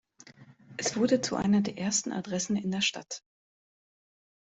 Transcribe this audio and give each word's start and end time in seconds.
Es 0.77 0.97
„wurde 0.97 1.21
zu 1.21 1.35
einer 1.35 1.61
der 1.61 1.77
ersten 1.77 2.11
Adressen 2.11 2.55
in 2.55 2.71
der 2.71 2.81
Stadt. 2.81 3.21